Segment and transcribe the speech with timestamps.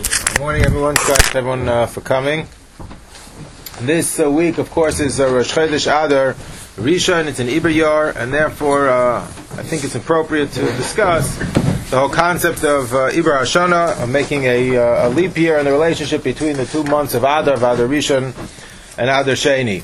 [0.00, 0.96] Good morning, everyone.
[0.96, 2.46] Thanks everyone uh, for coming.
[3.82, 6.32] This uh, week, of course, is uh, Rosh Chodesh Adar
[6.76, 7.26] Rishon.
[7.26, 11.36] It's an Iber and therefore, uh, I think it's appropriate to discuss
[11.90, 15.72] the whole concept of uh, Iber of making a, uh, a leap year in the
[15.72, 18.32] relationship between the two months of Adar, of Adar Rishon,
[18.96, 19.82] and Adar Sheni.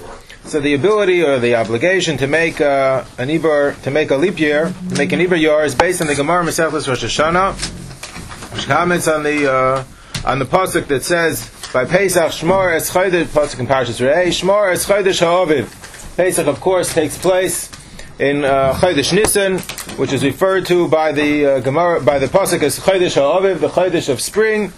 [0.48, 4.40] So the ability or the obligation to make uh, an Iber, to make a leap
[4.40, 8.66] year, to make an Iber Yar, is based on the Gemara Masechtas Rosh Hashanah, which
[8.66, 9.84] comments on the uh,
[10.26, 14.72] on the pasuk that says by Pesach Shmor Es Chodesh pasuk in Parshas Re'eh Shmor
[14.72, 16.16] Es Chodesh Ha'aviv.
[16.16, 17.70] Pesach, of course, takes place
[18.18, 22.80] in uh, Chodesh which is referred to by the uh, Gemara by the pasuk as
[22.80, 24.72] Chodesh Ha'aviv, the Chodesh of spring,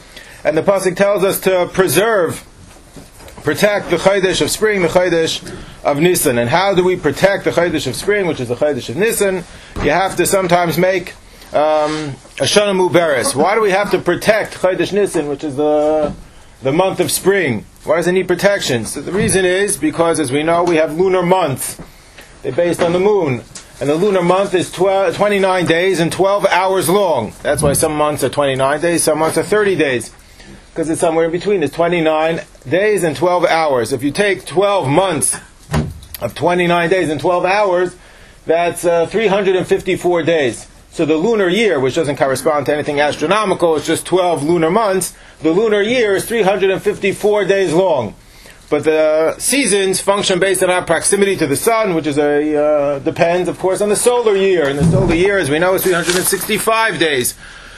[0.45, 2.45] and the pasuk tells us to preserve,
[3.43, 5.43] protect the Chodesh of spring, the Chodesh
[5.83, 6.37] of Nisan.
[6.37, 9.45] And how do we protect the Chodesh of spring, which is the Chodesh of Nisan?
[9.77, 11.15] You have to sometimes make
[11.53, 13.35] um, Muberes.
[13.35, 16.15] Why do we have to protect Chodesh Nisan, which is the
[16.63, 17.65] the month of spring?
[17.85, 18.85] Why does it need protection?
[18.85, 21.81] So the reason is because, as we know, we have lunar months.
[22.43, 23.43] They're based on the moon.
[23.81, 27.33] And the lunar month is 12, 29 days and 12 hours long.
[27.43, 30.13] That's why some months are 29 days, some months are 30 days.
[30.71, 31.63] Because it's somewhere in between.
[31.63, 33.93] It's 29 days and 12 hours.
[33.93, 35.37] If you take 12 months
[36.21, 37.97] of 29 days and 12 hours,
[38.47, 40.67] that's uh, 354 days.
[40.91, 45.15] So the lunar year, which doesn't correspond to anything astronomical, it's just 12 lunar months.
[45.43, 48.15] The lunar year is 354 days long.
[48.71, 52.99] But the seasons function based on our proximity to the sun, which is a uh,
[52.99, 54.69] depends, of course, on the solar year.
[54.69, 57.35] And the solar year, as we know, is 365 days.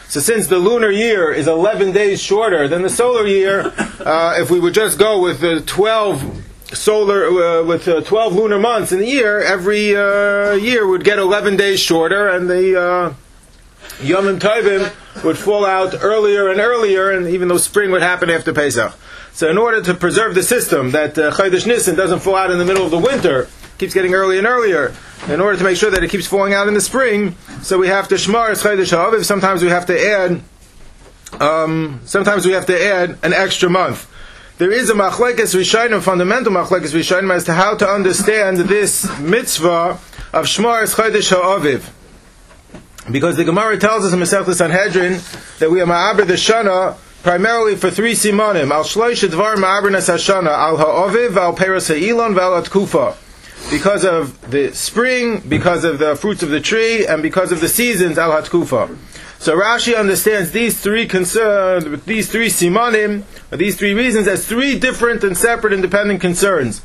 [0.08, 4.50] So since the lunar year is 11 days shorter than the solar year, uh, if
[4.50, 8.98] we would just go with the 12 solar uh, with uh, 12 lunar months in
[8.98, 13.14] the year, every uh, year would get 11 days shorter, and the uh,
[14.02, 14.92] Yom Tovim
[15.24, 18.94] would fall out earlier and earlier, and even though spring would happen after Pesach.
[19.32, 22.58] So, in order to preserve the system that uh, Chodesh Nisan doesn't fall out in
[22.58, 23.48] the middle of the winter,
[23.78, 24.94] keeps getting earlier and earlier.
[25.28, 27.88] In order to make sure that it keeps falling out in the spring, so we
[27.88, 29.25] have to shmar Chodesh Ha'aviv.
[29.25, 30.42] Sometimes we have to add.
[31.41, 34.09] Um, sometimes we have to add an extra month
[34.60, 39.09] there is a machlekes rishonim, a fundamental machlekes rishonim, as to how to understand this
[39.19, 39.98] mitzvah
[40.34, 41.91] of Shmar Chodesh Ha'aviv.
[43.10, 45.19] Because the Gemara tells us in Masechta Sanhedrin
[45.60, 50.48] that we are ma'aber the shana primarily for three simonim: al shloish dvar ma'aber hashana,
[50.48, 53.16] al ha'aviv, al peros ha'ilon, val atkufa.
[53.71, 57.69] Because of the spring, because of the fruits of the tree, and because of the
[57.69, 58.94] seasons, al hatkufa.
[59.41, 65.25] So Rashi understands these three concern, these three simanim, these three reasons as three different
[65.25, 66.83] and separate independent concerns.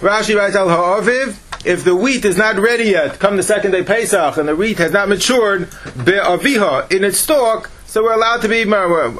[0.00, 3.84] Rashi writes al ha'aviv, if the wheat is not ready yet, come the second day
[3.84, 5.68] Pesach, and the wheat has not matured,
[6.02, 9.16] be'aviha, in its stalk, so we're allowed to be allowed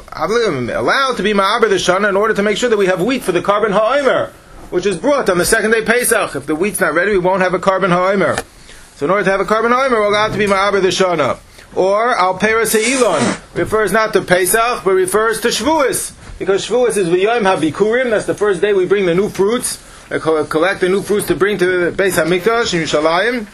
[1.17, 3.31] to be ma'aber the shana in order to make sure that we have wheat for
[3.31, 4.33] the korban ha'omer,
[4.71, 6.35] which is brought on the second day Pesach.
[6.35, 8.37] If the wheat's not ready, we won't have a korban ha'omer.
[8.95, 11.37] So in order to have a korban ha'omer, we're allowed to be ma'aber the shana.
[11.75, 16.13] Or al peras ha'ilon refers not to Pesach, but refers to Shavuos.
[16.37, 20.15] Because Shavuos is v'yom habikurim, that's the first day we bring the new fruits, uh,
[20.15, 23.47] uh, collect the new fruits to bring to the Beis HaMikdash in Yerushalayim.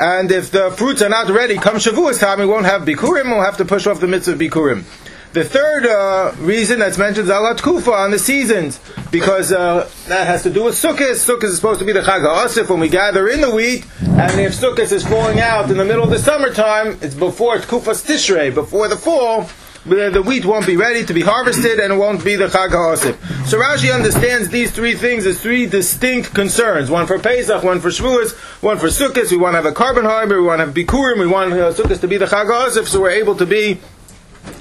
[0.00, 3.44] And if the fruits are not ready, come Shavuos time, we won't have bikurim, we'll
[3.44, 4.84] have to push off the mitzvah of bikurim.
[5.32, 8.80] The third uh, reason that's mentioned is Alat Kufa on the seasons,
[9.10, 11.12] because uh, that has to do with Sukkot.
[11.12, 14.40] Sukkot is supposed to be the Chag HaAsif when we gather in the wheat, and
[14.40, 18.54] if Sukkot is falling out in the middle of the summertime, it's before Kufas Tishrei,
[18.54, 19.50] before the fall,
[19.84, 23.46] the wheat won't be ready to be harvested and it won't be the Chag HaAsif.
[23.46, 26.90] So Rashi understands these three things as three distinct concerns.
[26.90, 29.30] One for Pesach, one for Shavuos, one for Sukkot.
[29.30, 31.72] We want to have a korban harbor, we want to have Bikurim, we want uh,
[31.72, 33.80] Sukkot to be the Chag HaAsif, so we're able to be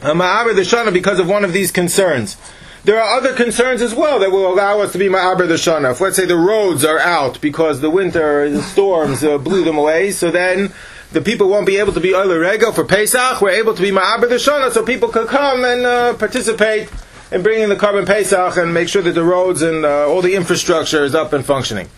[0.02, 2.38] a Ma'aber the Shana because of one of these concerns.
[2.84, 5.92] There are other concerns as well that will allow us to be Ma'aber the Shana.
[5.92, 9.78] If let's say the roads are out because the winter the storms uh, blew them
[9.78, 10.72] away, so then
[11.12, 13.42] the people won't be able to be Oile Rego for Pesach.
[13.42, 16.90] We're able to be Ma'aber the Shana so people could come and uh, participate
[17.31, 20.36] in bringing the korban Pesach and make sure that the roads and uh, all the
[20.36, 21.89] infrastructure is up and functioning.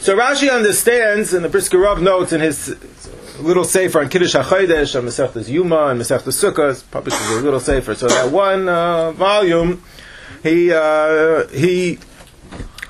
[0.00, 2.68] So Rashi understands, and the Brisker Rav notes in his
[3.38, 7.94] little safer on Kiddush HaChodesh, on Masechtas Yuma, and Masechtas Sukkot, publishes a little safer.
[7.94, 9.82] So that one uh, volume,
[10.42, 11.98] he, uh, he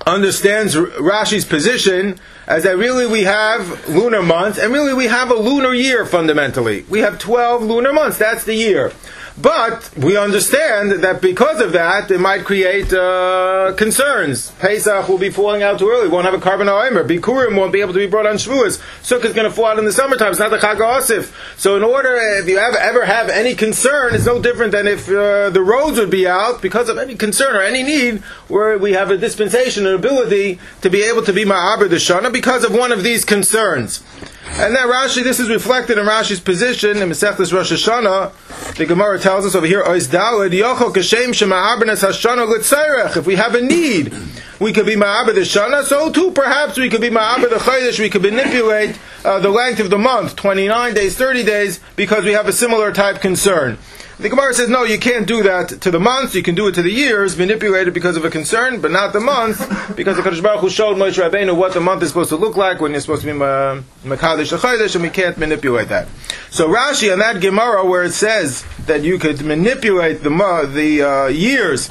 [0.06, 5.34] understands Rashi's position as that really we have lunar months, and really we have a
[5.34, 6.84] lunar year fundamentally.
[6.88, 8.92] We have 12 lunar months, that's the year.
[9.40, 14.50] But we understand that because of that, it might create uh, concerns.
[14.52, 16.08] Pesach will be falling out too early.
[16.08, 17.06] Won't have a korban oimer.
[17.06, 18.80] Bikurim won't be able to be brought on Shavuos.
[19.02, 20.30] Sukkah is going to fall out in the summertime.
[20.30, 21.32] It's not the Chag Osif.
[21.56, 25.08] So in order, if you ever, ever have any concern, it's no different than if
[25.08, 28.18] uh, the roads would be out because of any concern or any need,
[28.48, 32.32] where we have a dispensation, an ability to be able to be Ma'aber the Shana
[32.32, 34.02] because of one of these concerns.
[34.50, 38.76] And then Rashi, this is reflected in Rashi's position in Masechtas Rosh Hashanah.
[38.76, 43.16] The Gemara tells us over here, Ois Dalad, Yochel Kashem Shema'abernes Hashana Litzerech.
[43.16, 44.12] If we have a need,
[44.60, 48.00] we could be Ma'aber the Shana, so too perhaps we could be Ma'aber the Chodesh,
[48.00, 52.32] we could manipulate uh, the length of the month, 29 days, 30 days, because we
[52.32, 53.78] have a similar type concern.
[54.20, 56.74] The Gemara says, no, you can't do that to the months, you can do it
[56.74, 59.60] to the years, manipulate it because of a concern, but not the month,
[59.94, 62.56] because the Kadosh Baruch Hu showed Moshe Rabbeinu what the month is supposed to look
[62.56, 66.08] like when you're supposed to be Makadish Chodesh, and we can't manipulate that.
[66.50, 70.30] So Rashi on that Gemara where it says that you could manipulate the,
[70.72, 71.88] the uh, years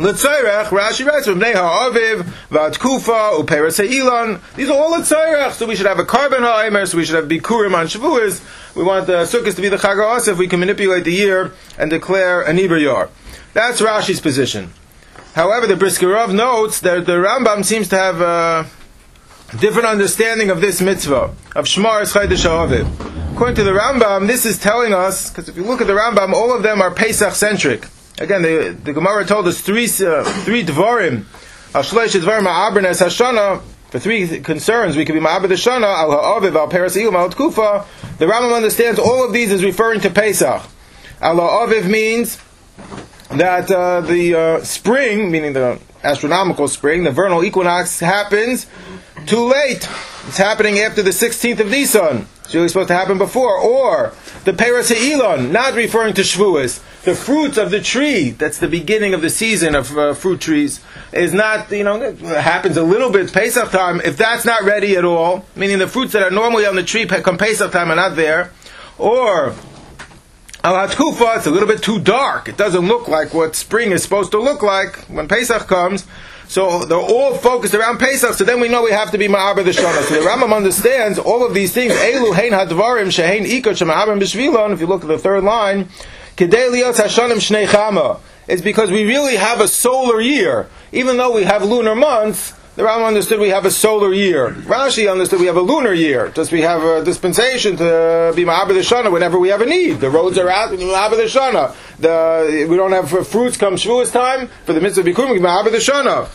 [0.00, 4.40] L'tzayrech, Rashi writes, V'bnei ha'aviv, v'atkufa, uperes ha'ilon.
[4.56, 7.26] These are all l'tzayrech, so we should have a korban ha'aimer, so we should have
[7.26, 8.40] bikurim on Shavuos.
[8.74, 11.90] We want the sukkahs to be the chag if we can manipulate the year and
[11.90, 13.10] declare an Iber
[13.52, 14.72] That's Rashi's position.
[15.34, 18.66] However, the Brisker Rav notes that the Rambam seems to have a
[19.58, 23.34] different understanding of this mitzvah, of Shmar Chodesh Ha'aviv.
[23.34, 26.32] According to the Rambam, this is telling us, because if you look at the Rambam,
[26.32, 27.86] all of them are Pesach-centric.
[28.20, 31.22] Again, the, the Gemara told us three uh, three dvarim.
[31.72, 33.62] Ashleish dvarim ma'abernes hashana.
[33.88, 37.86] For three concerns, we could be ma'aber shana al ha'aviv al peres al tkufa.
[38.18, 40.62] The Rambam understands all of these as referring to Pesach.
[41.22, 42.38] Al ha'aviv means
[43.30, 48.66] that uh, the uh, spring, meaning the astronomical spring, the vernal equinox, happens
[49.26, 49.88] too late.
[50.28, 52.26] It's happening after the 16th of Nisan.
[52.44, 53.56] It's really supposed to happen before.
[53.58, 54.12] Or
[54.44, 56.82] the Peres Elon, not referring to Shavuos.
[57.02, 60.80] The fruits of the tree, that's the beginning of the season of uh, fruit trees,
[61.12, 64.00] is not, you know, happens a little bit Pesach time.
[64.02, 67.06] If that's not ready at all, meaning the fruits that are normally on the tree
[67.06, 68.52] come Pesach time are not there.
[68.98, 69.54] Or
[70.62, 72.48] Al Hatkufa, it's a little bit too dark.
[72.48, 76.06] It doesn't look like what spring is supposed to look like when Pesach comes.
[76.50, 78.34] So they're all focused around Pesach.
[78.34, 80.02] So then we know we have to be Ma'aber the Shana.
[80.02, 81.92] So the Rambam understands all of these things.
[81.92, 84.72] Elu hein hadvarim shehein ikot shema'aber b'shvilon.
[84.72, 85.84] If you look at the third line,
[86.36, 88.18] kedei liot hashanim shnei chama.
[88.48, 92.52] It's because we really have a solar year, even though we have lunar months.
[92.76, 94.50] The Rambam understood we have a solar year.
[94.50, 96.28] Rashi understood we have a lunar year.
[96.28, 99.98] Just we have a dispensation to be Ma'aber the Shana whenever we have a need.
[99.98, 101.74] The roads are out, the Shana.
[101.98, 104.48] The, we don't have fruits come Shavuos time.
[104.66, 106.28] For the mitzvah Bikurim, the Shana.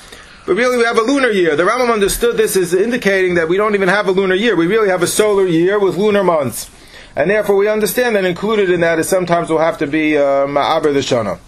[0.46, 1.56] But really, we have a lunar year.
[1.56, 4.58] The Rambam understood this as indicating that we don't even have a lunar year.
[4.58, 6.70] We really have a solar year with lunar months.
[7.16, 10.48] And therefore, we understand that included in that is sometimes we'll have to be uh,
[10.48, 11.40] Ma'aber Shana.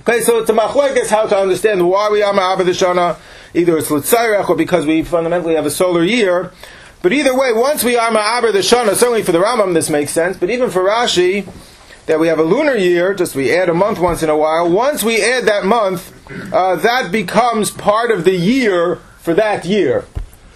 [0.00, 3.16] Okay, so it's a machlekes how to understand why we are Ma'aber the Shana.
[3.54, 6.52] Either it's L'tzayrech or because we fundamentally have a solar year.
[7.02, 10.12] But either way, once we are Ma'aber the Shana, certainly for the Rambam this makes
[10.12, 11.50] sense, but even for Rashi,
[12.06, 14.68] that we have a lunar year, just we add a month once in a while.
[14.68, 16.12] Once we add that month,
[16.52, 20.04] uh, that becomes part of the year for that year.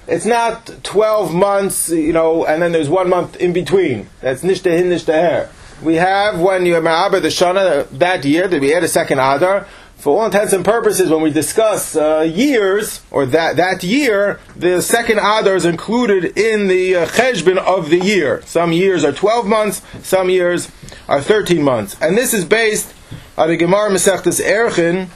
[0.06, 4.08] It's not 12 months, you know, and then there's one month in between.
[4.20, 5.49] That's nishtahin nishtaher.
[5.82, 9.67] We have when you ma'aber the shana that year, that we add a second adar
[10.04, 14.82] for all intents and purposes, when we discuss uh, years or that that year, the
[14.82, 18.42] second adar is included in the uh, of the year.
[18.42, 20.70] Some years are twelve months, some years
[21.08, 22.92] are thirteen months, and this is based
[23.38, 25.06] on the Gemara Masechtas Erchin,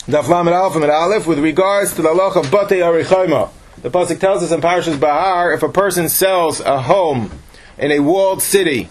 [0.00, 3.48] Daf Lamed Aleph with regards to the loch of Batei Arichayma.
[3.80, 7.30] The pasuk tells us in Parashas Bahar, if a person sells a home
[7.78, 8.90] in a walled city.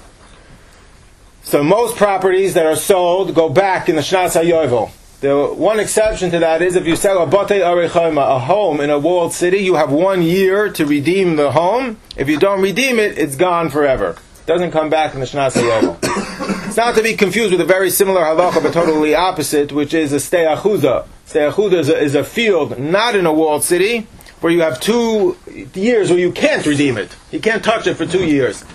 [1.43, 4.91] So most properties that are sold go back in the Shnas HaYovel.
[5.21, 8.89] The one exception to that is if you sell a bate arechayma, a home in
[8.89, 11.97] a walled city, you have one year to redeem the home.
[12.17, 14.17] If you don't redeem it, it's gone forever.
[14.39, 16.65] It doesn't come back in the Shnas HaYovel.
[16.67, 20.11] it's not to be confused with a very similar halacha, but totally opposite, which is
[20.11, 21.05] a steachuda.
[21.27, 24.07] Steachuda is is a field not in a walled city,
[24.39, 25.37] where you have two
[25.75, 27.15] years where you can't redeem it.
[27.29, 28.65] You can't touch it for two years.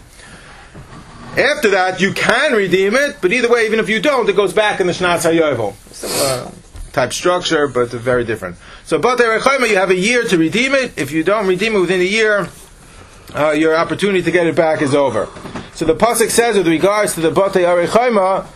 [1.36, 4.52] After that, you can redeem it, but either way, even if you don't, it goes
[4.52, 6.92] back in the Shnaz HaYovel.
[6.92, 8.56] Type structure, but very different.
[8.84, 10.96] So, Rechayma, you have a year to redeem it.
[10.96, 12.48] If you don't redeem it within a year,
[13.34, 15.28] uh, your opportunity to get it back is over.
[15.74, 18.46] So the pasuk says with regards to the Bate Arechayma,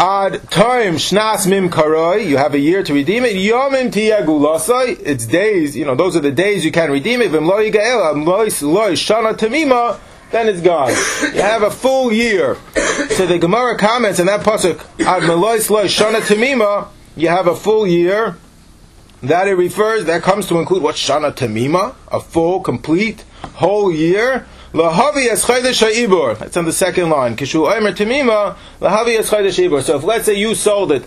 [0.00, 3.34] Ad time shnas mim karoi, you have a year to redeem it.
[3.34, 7.32] Yomim tiyagulasai, it's days, you know, those are the days you can redeem it.
[7.32, 9.98] Vim lo yigael, lois lois shana tamima,
[10.30, 10.90] then it's gone.
[11.34, 12.56] You have a full year.
[13.10, 17.56] So the Gemara comments in that pasuk, Ad Melois Lois Shana Tamima, you have a
[17.56, 18.36] full year.
[19.22, 24.46] That it refers, that comes to include what Shana Tamima, a full, complete, whole year.
[24.72, 27.36] Lahavi es chaydesh That's on the second line.
[27.36, 31.04] Kishu omer tamima lahavi es chaydesh So if let's say you sold it,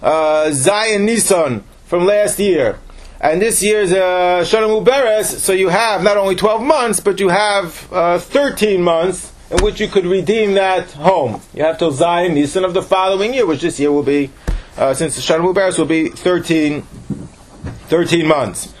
[0.00, 2.78] uh, Zion Nissan from last year,
[3.20, 7.28] and this year's uh, Shana Muberes, so you have not only 12 months, but you
[7.28, 11.42] have uh, 13 months in which you could redeem that home.
[11.52, 14.30] You have till Zion Nissan of the following year, which this year will be,
[14.78, 18.72] uh, since the Shana Muberes will be 13, 13 months.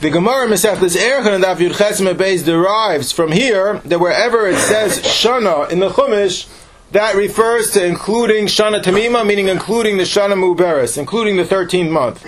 [0.00, 5.00] The Gemara Mesechtes Erchan and Daf Yud Beis derives from here that wherever it says
[5.00, 6.48] Shana in the Chumash,
[6.92, 12.26] that refers to including Shana Tamima, meaning including the Shana Muberes, including the 13th month.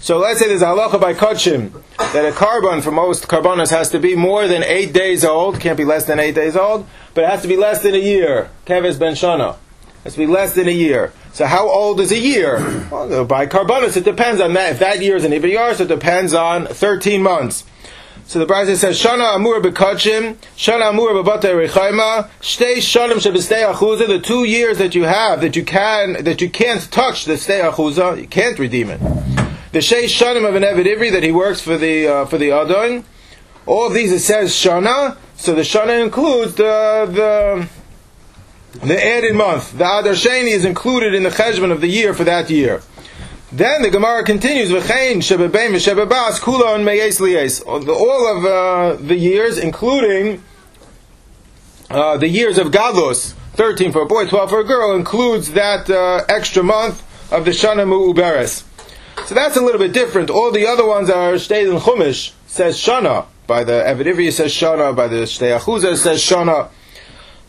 [0.00, 1.72] So let's say there's a halacha by Kachim
[2.12, 5.76] that a korban for most korbanos has to be more than eight days old, can't
[5.76, 8.48] be less than eight days old, but it has to be less than a year.
[8.64, 9.56] Keves ben Shana.
[10.04, 11.12] Has to be less than a year.
[11.32, 12.58] So how old is a year?
[12.90, 14.72] Well, uh, by korbanos, it depends on that.
[14.72, 17.64] If that year is an Ibriyar, so it depends on 13 months.
[18.24, 24.06] So the Brisa says, Shana Amur Bekachim, Shana Amur Bebate Rechaima, Shtei Shanim Shebestei Achuza,
[24.06, 27.68] the two years that you have, that you can, that you can't touch the Stei
[27.68, 29.37] Achuza, you can't redeem it
[29.72, 32.50] the Shei Shanim of an Eved Ivri that he works for the uh, for the
[32.50, 33.04] Adon.
[33.66, 37.68] All these it says Shana, so the Shana includes the the
[38.86, 39.72] the added month.
[39.72, 42.82] The Adar Sheni is included in the cheshbon of the year for that year.
[43.50, 47.66] Then the Gemara continues, V'chein shebebein v'shebebas kulon meyes liyes.
[47.66, 50.42] All of uh, the years, including
[51.88, 55.88] uh, the years of Gadlus, 13 for a boy, 12 for a girl, includes that
[55.88, 58.67] uh, extra month of the Shana Mu'uberes.
[59.26, 60.30] So that's a little bit different.
[60.30, 63.26] All the other ones are stated in Chumash, says Shana.
[63.46, 64.94] By the Evid says Shana.
[64.96, 66.68] By the Shtei Achuzah says Shana.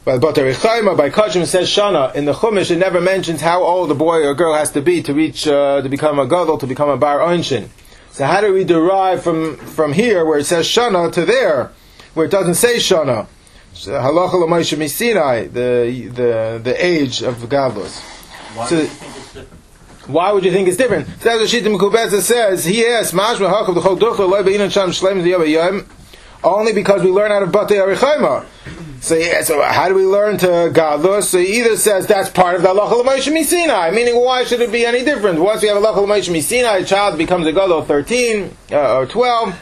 [0.06, 2.16] By the Chaima, by Kachim says Shana.
[2.16, 5.02] In the Chumash, it never mentions how old a boy or girl has to be
[5.04, 7.70] to reach, uh, to become a Gadol, to become a Bar Einshin.
[8.12, 11.72] So how do we derive from, from here, where it says Shana, to there,
[12.14, 13.28] where it doesn't say Shana?
[13.74, 18.00] Halacha l'Moshe Sinai, the, the, the age of Gadlus.
[18.56, 19.59] Why So- do you think it's different?
[20.10, 21.06] Why would you think it's different?
[21.06, 22.66] So that's what Shita Mekubeza says.
[22.66, 23.48] He asks, "Mashma
[25.22, 25.86] the yom
[26.44, 28.46] Only because we learn out of Batei Arichaima.
[29.02, 31.26] So yeah, so how do we learn to Gadlus?
[31.26, 34.72] So he either says that's part of the halacha l'moshe misinai, meaning why should it
[34.72, 35.40] be any different?
[35.40, 39.06] Once we have a halacha l'moshe misinai, a child becomes a gadol thirteen uh, or
[39.06, 39.56] twelve,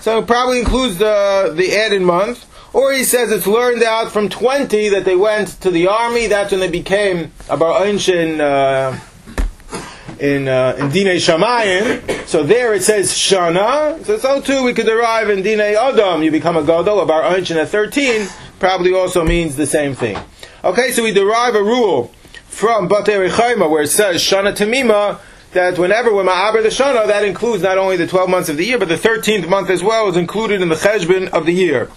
[0.00, 2.46] so it probably includes the the added month.
[2.72, 6.26] Or he says it's learned out from twenty that they went to the army.
[6.28, 8.98] That's when they became a bar uh
[10.20, 12.26] in uh, in Dine Shamayim.
[12.26, 14.04] So there it says Shana.
[14.04, 16.22] So so too we could derive in Dine Adam.
[16.22, 17.00] You become a Gadol.
[17.00, 20.18] of our Einshin at 13 probably also means the same thing.
[20.62, 22.12] Okay, so we derive a rule
[22.44, 25.18] from Batei Rechaima where it says Shana Tamima
[25.52, 28.64] that whenever we're Ma'aber the Shana, that includes not only the 12 months of the
[28.64, 31.90] year, but the 13th month as well is included in the Cheshbon of the year.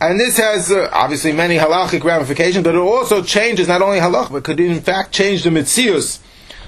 [0.00, 4.32] And this has uh, obviously many halachic ramifications, but it also changes not only halach,
[4.32, 6.20] but could in fact change the mitzius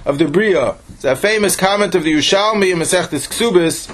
[0.04, 0.76] of the Bria.
[0.90, 3.86] It's a famous comment of the Yushalmi in Masechtes Ksubis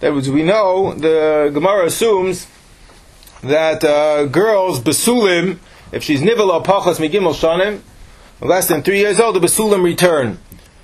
[0.00, 2.46] that as we know, the Gemara assumes
[3.42, 5.58] that uh, girls, Basulim,
[5.92, 7.80] if she's Nivala Pachas Migimel Shanim,
[8.40, 10.38] less than three years old, the Basulim return.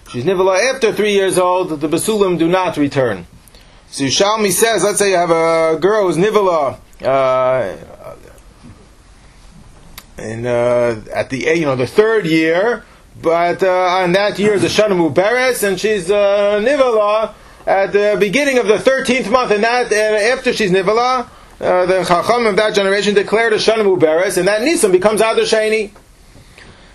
[0.07, 3.27] If she's Nivala after three years old, the Basulim do not return.
[3.89, 7.77] So Yushalmi says, let's say you have a girl who's Nivala, uh,
[10.19, 12.85] in, uh, at the you know the third year,
[13.21, 13.69] but uh,
[14.03, 17.35] on that year is a Shana Muberes, and she's uh, Nivala
[17.67, 21.29] at the beginning of the thirteenth month, and that and after she's Nivala,
[21.61, 25.45] uh, the Chacham of that generation declared a Shana Muberes, and that Nisan becomes Adar.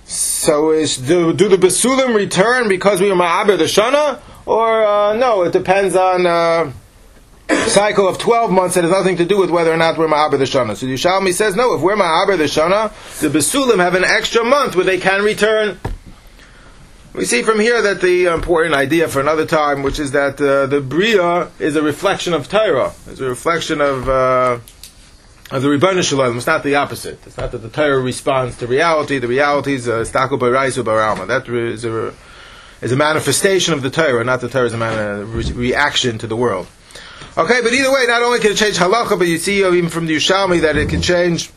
[0.06, 5.14] So is do, do the Basulim return because we are Ma'aber the Shana, or uh,
[5.14, 5.44] no?
[5.44, 6.26] It depends on.
[6.26, 6.72] Uh,
[7.68, 10.38] cycle of 12 months that has nothing to do with whether or not we're Ma'aber
[10.38, 10.76] the Shana.
[10.76, 14.76] So Yushalmi says, no, if we're Ma'aber the Shana, the Basulim have an extra month
[14.76, 15.80] where they can return.
[17.14, 20.68] We see from here that the important idea for another time, which is that uh,
[20.68, 22.94] the Bria is a reflection of Torah.
[23.08, 24.60] It's a reflection of, uh,
[25.50, 26.38] of the Rebbeinu Shalom.
[26.38, 27.20] It's not the opposite.
[27.26, 29.18] It's not that the Torah responds to reality.
[29.18, 31.28] The reality is Stako Baraisu Baralma.
[31.28, 32.14] That is a,
[32.82, 36.28] is a manifestation of the Torah, not the Torah is a, man, re- reaction to
[36.28, 36.68] the world.
[37.36, 39.90] Okay, but either way, not only can it change halacha, but you see uh, even
[39.90, 41.50] from the Yushalmi that it can change,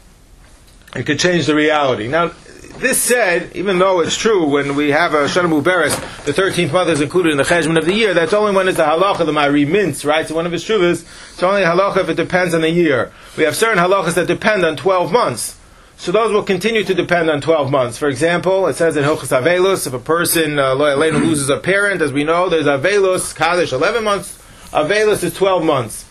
[0.97, 2.09] it can change the reality.
[2.09, 2.33] Now,
[2.79, 6.91] this said, even though it's true, when we have a Shana Muberes, the 13th month
[6.91, 9.33] is included in the Cheshbon of the year, that's only when it's the halacha, the
[9.33, 10.27] Mari mints, right?
[10.27, 13.13] So one of his shuvas, it's only halacha if it depends on the year.
[13.37, 15.57] We have certain halachas that depend on 12 months.
[15.97, 17.99] so those will continue to depend on 12 months.
[17.99, 22.13] For example, it says in Hilchas Avelus, if a person uh, loses a parent, as
[22.13, 24.39] we know, there's Avelus, Kaddish, 11 months,
[24.73, 26.05] Avelus is 12 months.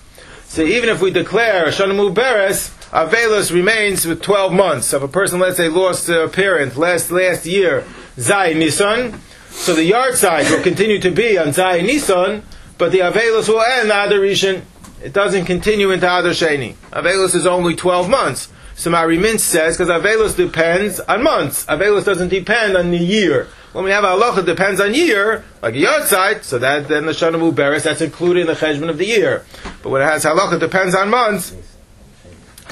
[0.45, 4.91] So even if we declare Shana Muberes, Avelus remains with 12 months.
[4.91, 7.85] If a person, let's say, lost a parent last, last year,
[8.19, 9.17] Zai Nisan,
[9.49, 12.43] so the yahrzeit will continue to be on Zai Nisan,
[12.77, 14.63] but the Avelus will end Adar Rishon.
[15.01, 16.75] It doesn't continue into Adar Sheni.
[16.91, 18.49] Avelus is only 12 months.
[18.75, 21.65] So Mari Mintz says, because Avelus depends on months.
[21.67, 23.47] Avelus doesn't depend on the year.
[23.71, 27.39] When we have halacha, it depends on year, like yahrzeit, so that then the Shana
[27.39, 29.45] Muberes, that's included in the cheshbon of the year.
[29.81, 31.55] But when it has halacha, it depends on months,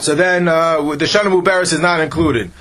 [0.02, 2.52] so then uh, the Shana Muberes is not included.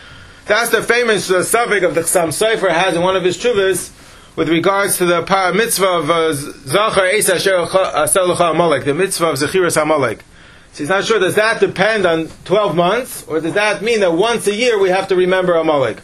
[0.46, 3.92] That's the famous uh, subject of the Chassam Sofer has in one of his chuvas
[4.36, 9.38] with regards to the par- mitzvah of uh, Zachar Eisa Asher Amalek, the mitzvah of
[9.38, 10.24] Zechiras Amalek.
[10.72, 14.12] So he's not sure, does that depend on 12 months, or does that mean that
[14.12, 16.00] once a year we have to remember Amalek?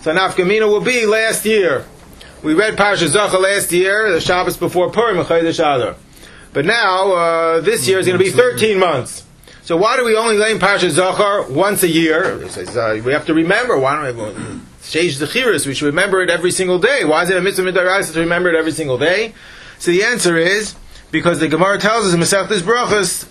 [0.00, 1.84] So Nafkamina will be last year.
[2.42, 5.96] We read Parsha Zachar last year, the Shabbos before Purim, Adar.
[6.52, 9.25] But now, uh, this year is going to be 13 months.
[9.66, 12.38] So why do we only learn Parsha Zachar once a year?
[13.02, 13.76] We have to remember.
[13.76, 14.32] Why don't we?
[14.80, 17.04] Sheish Zechiris, we should remember it every single day.
[17.04, 19.34] Why is it a mitzvah midaraisa to remember it every single day?
[19.80, 20.76] So the answer is
[21.10, 23.26] because the Gemara tells us in Masechtas Brachas,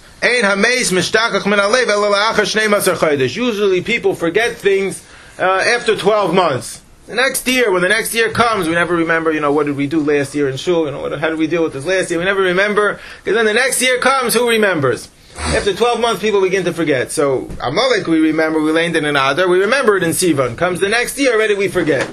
[3.37, 5.07] Usually people forget things
[5.39, 6.81] uh, after 12 months.
[7.07, 9.77] The next year, when the next year comes, we never remember, you know, what did
[9.77, 11.85] we do last year in shul, you know, what, how did we deal with this
[11.85, 12.19] last year?
[12.19, 15.09] We never remember, because then the next year comes, who remembers?
[15.37, 17.11] After 12 months, people begin to forget.
[17.11, 20.57] So, Amalek, we remember, we it in Adar, we remember it in Sivan.
[20.57, 22.09] Comes the next year, already we forget.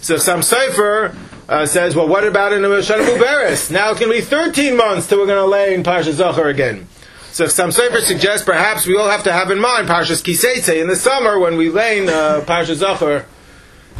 [0.00, 1.14] So, some Sefer
[1.48, 3.70] uh, says, well, what about in the Shana Mubaris?
[3.70, 6.48] Now it's going to be 13 months till we're going to lay in Parsha Zachar
[6.48, 6.86] again.
[7.32, 10.88] So some Sefer suggests perhaps we all have to have in mind Parshas Kiseitze in
[10.88, 13.24] the summer when we lay uh, Parshas Zachar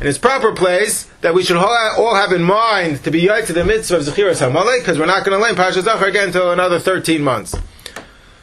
[0.00, 3.52] in its proper place, that we should all have in mind to be yai to
[3.52, 6.50] the mitzvah of Zechiras Amalek, because we're not going to lay Parshas Zachar again until
[6.50, 7.54] another 13 months.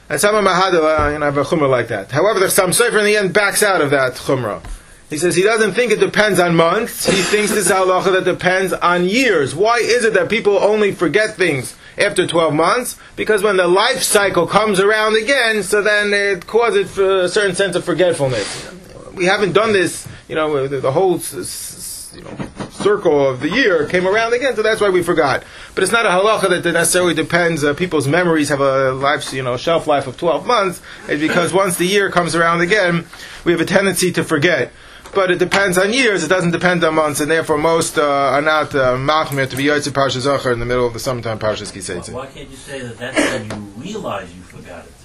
[0.10, 2.12] And some of Mahadala, uh, you know, have a chumrah like that.
[2.12, 4.64] However, there's some Sefer in the end backs out of that chumrah.
[5.10, 7.06] He says he doesn't think it depends on months.
[7.06, 9.56] He thinks this halacha that depends on years.
[9.56, 12.98] Why is it that people only forget things after 12 months?
[13.16, 17.78] Because when the life cycle comes around again, so then it causes a certain sense
[17.78, 18.70] of forgetfulness.
[19.14, 22.47] We haven't done this, you know, the whole you know,
[22.88, 25.44] circle of the year came around again, so that's why we forgot.
[25.76, 27.64] But it's not a halacha that necessarily depends.
[27.64, 30.82] Uh, people's memories have a life, you know, shelf life of 12 months.
[31.10, 33.06] It's because once the year comes around again,
[33.44, 34.72] we have a tendency to forget
[35.16, 36.24] but it depends on years.
[36.24, 39.64] It doesn't depend on months, and therefore most uh, are not uh, machmir to be
[39.64, 42.14] yotze parsha zachar in the middle of the summertime parshas kiseitze.
[42.14, 44.97] Why can't you say that that's when you realize you forgot it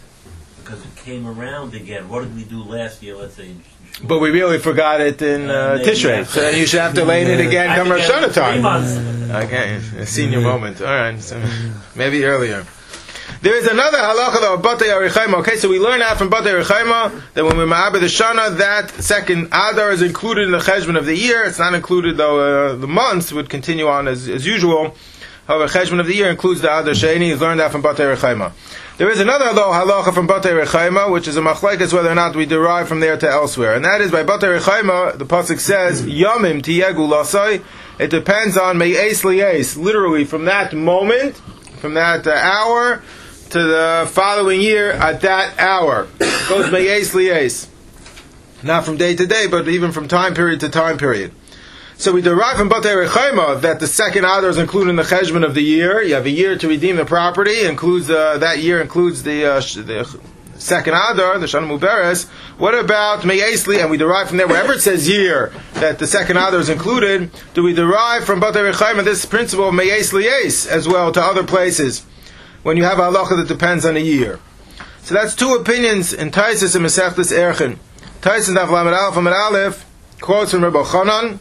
[0.72, 2.08] because it came around again?
[2.08, 3.16] What did we do last year?
[3.16, 3.54] Let's say.
[4.02, 7.22] But we really forgot it in uh, Tishrei, so then you should have to lay
[7.22, 9.44] it again come Rosh Hashanah time.
[9.44, 10.80] Okay, a senior moment.
[10.80, 11.42] All right, so
[11.94, 12.64] maybe earlier.
[13.42, 15.40] There is another halacha though, Batei Arichaima.
[15.40, 18.90] Okay, so we learn out from Batei Arichaima that when we ma'abed the Shana, that
[19.02, 21.44] second Adar is included in the cheshbon of the year.
[21.44, 22.40] It's not included though.
[22.70, 24.94] Uh, the months would continue on as, as usual.
[25.46, 27.30] However, cheshbon of the year includes the Adar Sheni.
[27.30, 28.52] Is learned out from Batei Arichaima.
[28.98, 32.37] There is another though halacha from Batei Rechaima, which is a machlekes whether or not
[32.37, 35.16] we derive from there to elsewhere, and that is by Batei Rechaima.
[35.16, 37.64] The pasuk says Yamim tiyegu lasai.
[37.98, 41.37] It depends on me'es li'es, literally from that moment,
[41.81, 43.02] from that uh, hour
[43.50, 46.07] to the following year at that hour.
[46.20, 47.68] It goes meyes liyes.
[48.62, 51.33] Not from day to day, but even from time period to time period.
[52.03, 55.45] So we derive from Batei Rechaima that the second Adar is included in the cheshbon
[55.47, 56.03] of the year.
[56.03, 57.65] You have a year to redeem the property.
[57.65, 60.21] Includes uh, that year includes the, uh, the
[60.57, 62.29] second Adar, the Shana Muberes.
[62.59, 63.81] What about Meyesli?
[63.81, 67.31] And we derive from there, wherever it says year, that the second Adar is included,
[67.55, 70.27] do we derive from Batei Rechaima this principle of Meyesli
[70.67, 72.05] as well to other places?
[72.65, 74.41] when you have a halacha that depends on a year.
[75.03, 77.79] So that's two opinions in Taisis and Mesechtes Erchin.
[78.21, 79.87] Taisis Daf Lamed Aleph Lamed Aleph
[80.21, 81.38] quotes from Rabbi Chanan,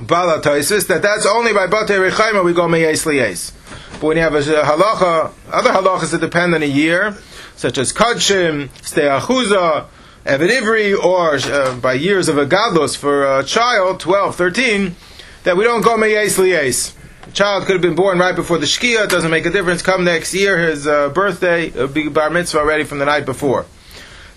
[0.00, 3.52] Bala Taisis, that that's only by Batei Rechaima we go Meyes Liyes.
[3.92, 7.16] But when you have a halacha, other halachas that depend on a year,
[7.56, 9.86] such as Kadshim, Steachuza,
[10.24, 14.96] Evid Ivri, or uh, by years of a gadlus for a child, 12, 13,
[15.44, 16.96] that we don't go Meyes Liyes
[17.36, 19.82] child could have been born right before the Shkia, it doesn't make a difference.
[19.82, 23.66] Come next year, his uh, birthday, it'll be bar mitzvah already from the night before.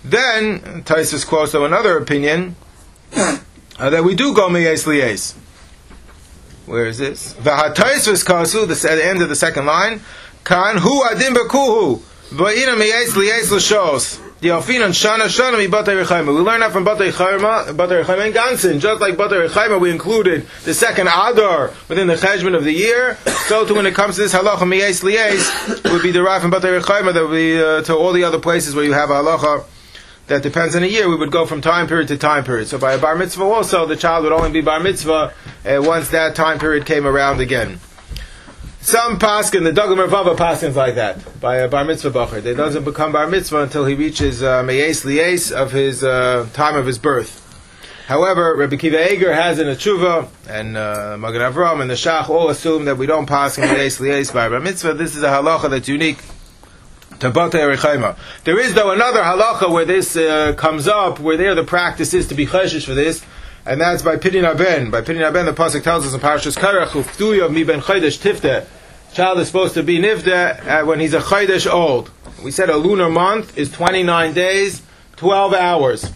[0.03, 2.57] Then, Taisus quotes another opinion,
[3.13, 3.39] uh,
[3.77, 5.35] that we do go miyes liyes.
[6.69, 7.33] Where is this?
[7.33, 10.01] The V'hataisus kasu, the end of the second line,
[10.43, 11.97] kan hu adim bekuhu,
[12.29, 14.23] v'ina miyes liyes l'shos.
[14.41, 16.27] The Alfinan Shana Shana mi Batei.
[16.27, 18.79] We learn that from Batei Rechaima and Gansin.
[18.79, 23.17] Just like Batei Rechaima, we included the second Adar within the Cheshbon of the year.
[23.47, 26.79] So too, when it comes to this halacha miyes liyes, would be derived from Batei
[26.79, 29.65] Rechaima that would be uh, to all the other places where you have halacha
[30.29, 31.09] that depends on a year.
[31.09, 32.67] We would go from time period to time period.
[32.67, 35.33] So by a bar mitzvah also, the child would only be bar mitzvah
[35.65, 37.79] uh, once that time period came around again.
[38.81, 42.41] Some paskin, the Dagul Mervava paskins like that by a bar mitzvah bacher.
[42.41, 46.85] They doesn't become bar mitzvah until he reaches uh, liyes of his uh, time of
[46.85, 47.45] his birth.
[48.07, 52.29] However, Rabbi Kiva Eger has in a tshuva, and uh, Magen Avram and the Shach
[52.29, 54.93] all assume that we don't pass in meyes liyes by bar mitzvah.
[54.93, 56.19] This is a halacha that's unique.
[57.19, 62.27] There is though another halacha where this uh, comes up, where there the practice is
[62.27, 63.23] to be cheshish for this,
[63.65, 64.89] and that's by Pidyon Aben.
[64.89, 68.65] By Pidyon Aben, the pasuk tells us in Parashas Karach, "Uftuyav mi ben chodesh tifte."
[69.13, 72.09] Child is supposed to be nivda uh, when he's a chodesh old.
[72.43, 74.81] We said a lunar month is 29 days,
[75.17, 76.13] 12 hours.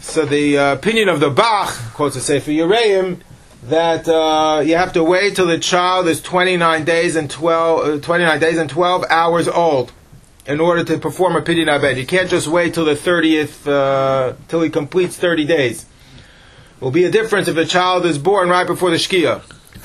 [0.00, 3.20] So the uh, opinion of the Bach quotes a Sefer Yereim
[3.64, 8.00] that uh, you have to wait till the child is 29 days and 12 uh,
[8.00, 9.92] 29 days and 12 hours old
[10.48, 11.96] in order to perform a pidyon aben.
[11.98, 15.82] You can't just wait till the 30th uh, till he completes 30 days.
[15.82, 19.42] It will be a difference if the child is born right before the shkia,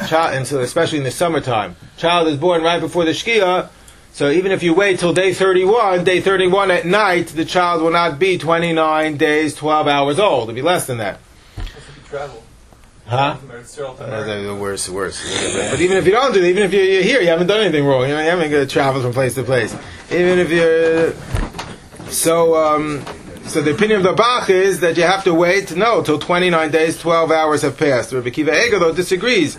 [0.08, 1.76] child, and so especially in the summertime.
[1.98, 3.70] Child is born right before the shkia,
[4.14, 7.92] so even if you wait till day 31, day 31 at night, the child will
[7.92, 10.44] not be 29 days, 12 hours old.
[10.44, 11.20] It'll be less than that.
[11.58, 12.43] It's
[13.10, 15.22] to Uh, the worse, worse.
[15.72, 17.62] But even if you don't do it, even if you're, you're here, you haven't done
[17.62, 18.04] anything wrong.
[18.04, 19.76] You, know, you haven't got to travel from place to place.
[20.10, 21.14] Even if you're
[22.12, 23.04] so, um,
[23.46, 26.72] so the opinion of the Bach is that you have to wait no till 29
[26.72, 28.14] days, 12 hours have passed.
[28.14, 29.58] Rabbi Kiva Eger though disagrees,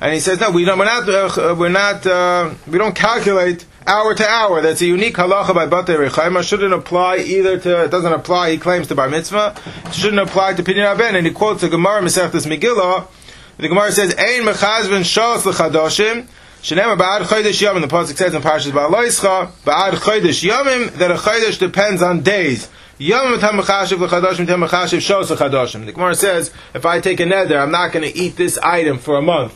[0.00, 3.66] and he says no, we don't, we're not, uh, we're not, uh, we don't calculate
[3.88, 4.60] hour to hour.
[4.60, 6.42] That's a unique halacha by Batei Rechaima.
[6.42, 7.84] Shouldn't apply either to.
[7.84, 8.52] It doesn't apply.
[8.52, 9.56] He claims to bar mitzvah.
[9.86, 11.16] It shouldn't apply to Pidyon Aben.
[11.16, 13.08] And he quotes the Gemara Masechtas Megillah.
[13.56, 16.28] The Gemara says, "Ein mechazvin shos lechadoshim."
[16.62, 17.80] Shenema ba'ad chodesh yomim.
[17.80, 22.68] The pasuk says in Parshas Ba'aloischa, ba'ad chodesh yomim that a chodesh depends on days.
[22.98, 25.86] Yom tam mechashiv lechadoshim tam mechashiv shos lechadoshim.
[25.86, 28.98] The Gemara says, if I take a neder, I'm not going to eat this item
[28.98, 29.54] for a month.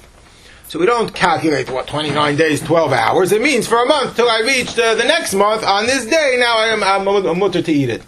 [0.73, 3.31] So we don't calculate what 29 days, 12 hours.
[3.31, 6.39] It means for a month till I reach the, the next month on this day.
[6.41, 8.03] Now I am I'm, I'm mutter to eat it.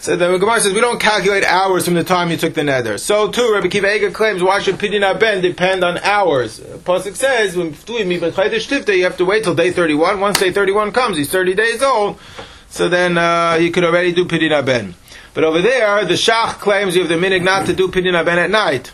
[0.00, 2.98] So the Gemara says we don't calculate hours from the time you took the nether.
[2.98, 6.58] So too, Rabbi Kiva Eger claims why should Pidyon Ben depend on hours?
[6.58, 10.18] Pasuk says when you have to wait till day 31.
[10.18, 12.18] Once day 31 comes, he's 30 days old.
[12.68, 14.96] So then uh, you could already do Pidyon Ben.
[15.34, 18.40] But over there, the Shach claims you have the minig not to do Pidyon Ben
[18.40, 18.90] at night.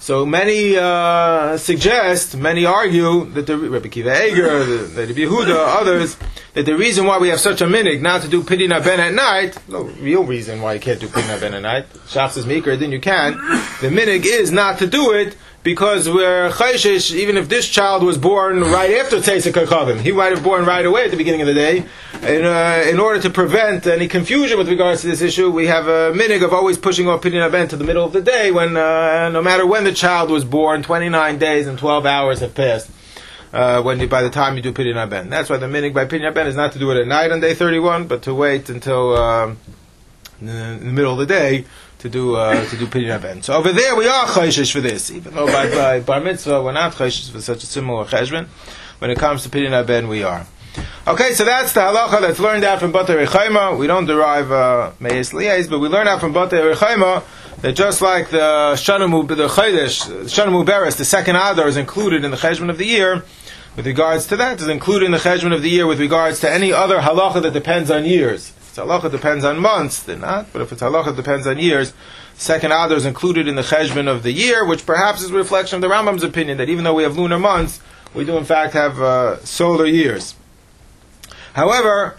[0.00, 6.16] So many uh, suggest, many argue that the Rabbi Kiva Eger, the, the Yehuda, others,
[6.54, 9.12] that the reason why we have such a minig not to do Pidyon Ben at
[9.12, 11.92] night, no real reason why you can't do Pidyon Ben at night.
[12.06, 13.32] Shach says Meeker, then you can.
[13.80, 18.16] The minig is not to do it because we're chayshish, even if this child was
[18.16, 21.48] born right after Tzeitzah Kachavim, he might have born right away at the beginning of
[21.48, 21.84] the day.
[22.22, 25.86] In, uh, in order to prevent any confusion with regards to this issue, we have
[25.86, 28.76] a minig of always pushing off Pidyon Ben to the middle of the day when,
[28.76, 32.90] uh, no matter when the child was born, 29 days and 12 hours have passed.
[33.52, 35.30] Uh, when you, by the time you do Pidyon Ben.
[35.30, 37.40] That's why the minig by Pidyon Ben is not to do it at night on
[37.40, 39.56] day 31, but to wait until um,
[40.40, 41.64] in the middle of the day
[42.00, 43.42] to do uh, to do Pidyon Ben.
[43.42, 46.72] So over there we are chayshish for this, even though by, by Bar Mitzvah we're
[46.72, 48.48] not chayshish for such a similar cheshbon.
[48.98, 50.46] When it comes to Pidyon Ben, we are.
[51.06, 53.78] Okay, so that's the halacha that's learned out from Batei Rechaima.
[53.78, 57.24] We don't derive uh, Meis but we learn out from Batei Rechaima
[57.62, 60.06] that just like the Shanamu, the Chodesh,
[60.64, 63.24] Beres, the second Adar is included in the cheshbon of the year,
[63.74, 66.50] with regards to that, is included in the cheshbon of the year with regards to
[66.50, 68.50] any other halacha that depends on years.
[68.50, 71.92] If it's halacha depends on months, then not, but if it's halacha depends on years,
[72.34, 75.76] second Adar is included in the cheshbon of the year, which perhaps is a reflection
[75.76, 77.80] of the Rambam's opinion that even though we have lunar months,
[78.14, 80.34] we do in fact have uh, solar years.
[81.58, 82.16] However,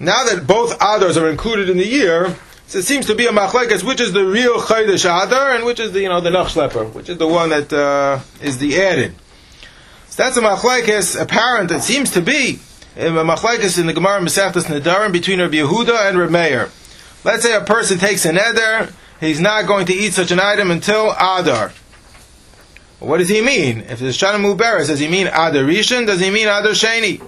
[0.00, 3.30] now that both Adars are included in the year, so it seems to be a
[3.30, 6.92] machlekes, which is the real Chodesh Adar and which is the you know the Nachschlepper,
[6.92, 9.14] which is the one that uh, is the added.
[10.08, 11.70] So that's a machlekes apparent.
[11.70, 12.58] It seems to be
[12.96, 16.68] a machlekes in the Gemara Masechtas Nedarim between Rabbi Yehuda and Rabbi Meir.
[17.22, 20.72] Let's say a person takes an neder, he's not going to eat such an item
[20.72, 21.72] until Adar.
[22.98, 23.82] What does he mean?
[23.82, 26.04] If it's Shana Muberes, does he mean Adar Rishon?
[26.04, 27.22] Does he mean Adar Sheni?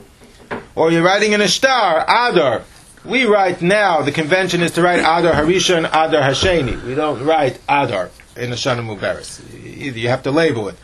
[0.76, 2.62] Or you're writing in a star, Adar.
[3.04, 6.82] We write now, the convention is to write Adar Harishon, Adar Hasheni.
[6.84, 9.40] We don't write Adar in a Shana Muberes.
[9.54, 10.76] Either you have to label it.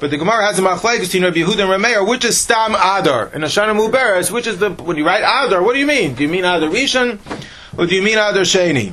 [0.00, 3.30] But the Gemara has a machlekes between Rabbi Yehuda and Rameir, which is Stam Adar
[3.34, 5.62] in a Shana Muberes, which is the when you write Adar.
[5.62, 6.14] What do you mean?
[6.14, 7.18] Do you mean Adar Rishon,
[7.78, 8.92] or do you mean Adar Sheni?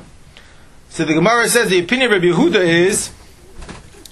[0.90, 3.12] So the Gemara says the opinion of Rabbi Yehuda is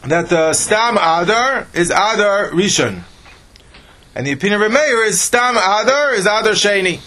[0.04, 3.04] that the Stam Adar is Adar Rishon.
[4.13, 7.00] And the opinion of Meir is Stam Adar is Adar Sheni.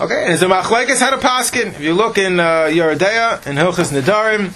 [0.00, 1.66] Okay, and it's a machlekes how to paskin.
[1.68, 4.46] If you look in uh, Yoreh Deah, in Hilchas Nedarim,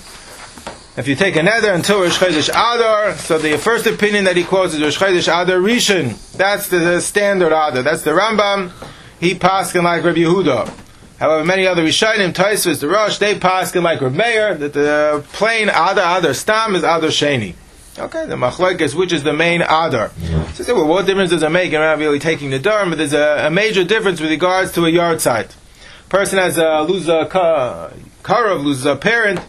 [0.99, 4.43] if you take a nether until Rosh Chodesh Adar, so the first opinion that he
[4.43, 6.33] quotes is Rosh Chodesh Adar Rishon.
[6.33, 7.85] That's the, the standard Adar.
[7.85, 8.73] That's the Rambam.
[9.21, 10.75] He paskin like Rabbi Yehuda.
[11.21, 15.69] However, many other Rishonim, Taisvus, the Rosh, they paskin like Rabbi Meir, that the plain
[15.69, 17.55] Adar, Adar Stam is Adar Sheni.
[17.99, 20.11] Okay, the machlekes, which is the main adar.
[20.53, 21.73] So, say, well, what difference does it make?
[21.73, 24.85] We're not really taking the dharm, but there's a, a, major difference with regards to
[24.85, 25.55] a yahrzeit.
[26.11, 29.41] Person has a lose a karav, loses a parent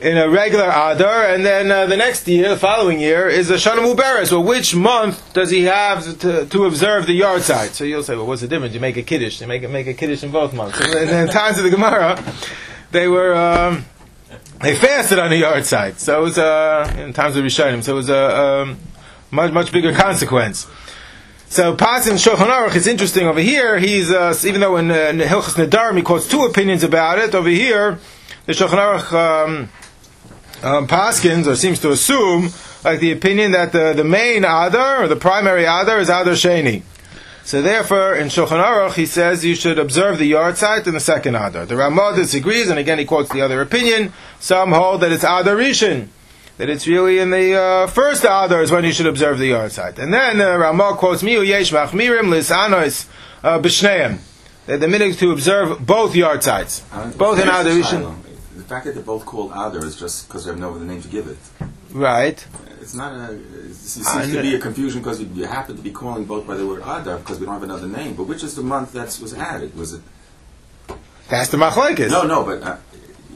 [0.00, 3.54] in a regular adar, and then uh, the next year, the following year, is a
[3.54, 4.26] shana muberes.
[4.26, 7.74] So, which month does he have to, to, observe the yahrzeit?
[7.74, 8.74] So you'll say, well, what's the difference?
[8.74, 9.40] You make a kiddush.
[9.40, 10.80] You make make a kiddush in both months.
[10.80, 12.20] In times of the Gemara,
[12.90, 13.36] they were.
[13.36, 13.84] Um,
[14.62, 15.98] they fasted on the yahrzeit.
[15.98, 17.82] So it was uh, in times of Rishonim.
[17.82, 18.78] So it was a um,
[19.30, 20.66] much much bigger consequence.
[21.48, 23.78] So Pasim Shulchan Aruch is interesting over here.
[23.78, 27.34] He's uh, even though in, uh, Hilchas Nedarim he quotes two opinions about it.
[27.34, 27.98] Over here,
[28.46, 29.68] the Shulchan Aruch um,
[30.62, 32.50] um, Paskins or seems to assume
[32.84, 36.82] like the opinion that the, the main Adar or the primary Adar is Adar Sheni.
[37.44, 41.34] So therefore, in Shulchan Aruch, he says you should observe the yahrzeit in the second
[41.34, 41.66] Adar.
[41.66, 44.12] The Ramah disagrees, and again he quotes the other opinion.
[44.38, 46.06] Some hold that it's Adar Rishon,
[46.58, 49.98] that it's really in the uh, first Adar is when you should observe the yahrzeit.
[49.98, 53.08] And then uh, Ramah quotes Miu Yesh Machmirim Lisanos
[53.42, 54.18] uh, B'Shneim,
[54.66, 58.16] that the minhag to observe both yahrzeits, both in Adar Rishon.
[58.56, 61.02] The fact that they're both called Adar is just because they have no other name
[61.02, 61.38] to give it.
[61.92, 62.44] Right.
[62.80, 63.34] It's not a.
[63.34, 66.66] It seems to be a confusion because you, happen to be calling both by the
[66.66, 68.14] word Adar because we don't have another name.
[68.14, 69.76] But which is the month that was added?
[69.76, 70.02] Was it?
[71.28, 72.10] That's the machlekes.
[72.10, 72.76] No, no, but uh,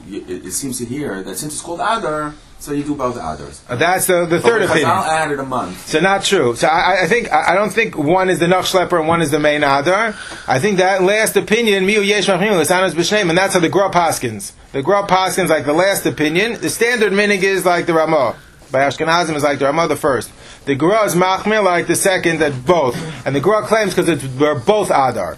[0.09, 3.61] it, it, seems to here that since it's called Adar, so you do both Adars.
[3.69, 4.89] Uh, that's the, the third opinion.
[4.89, 5.87] I'll add it a month.
[5.87, 6.55] So not true.
[6.55, 9.39] So I, I think I don't think one is the Nachschlepper and one is the
[9.39, 10.15] main Adar.
[10.47, 14.51] I think that last opinion, Miu Yesh B'Shneim, and that's how the Gra paskins.
[14.73, 16.59] The Gra paskins like the last opinion.
[16.59, 18.35] The standard minig is like the Ramah.
[18.71, 20.31] By Ashkenazim is like the Ramah the first.
[20.65, 22.95] The Gra is Machmir like the second that both.
[23.25, 25.37] And the Gra claims because we're both Adar.